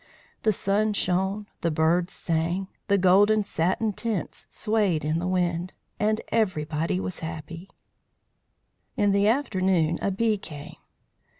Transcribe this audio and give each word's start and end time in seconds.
The 0.41 0.51
sun 0.51 0.93
shone, 0.93 1.45
the 1.61 1.69
birds 1.69 2.11
sang, 2.11 2.69
the 2.87 2.97
golden 2.97 3.43
satin 3.43 3.93
tents 3.93 4.47
swayed 4.49 5.05
in 5.05 5.19
the 5.19 5.27
wind, 5.27 5.73
and 5.99 6.19
everybody 6.29 6.99
was 6.99 7.19
happy. 7.19 7.69
In 8.97 9.11
the 9.11 9.27
afternoon 9.27 9.99
a 10.01 10.09
bee 10.09 10.39
came. 10.39 10.77